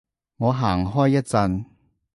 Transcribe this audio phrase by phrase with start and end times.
[0.37, 1.65] 我行開一陣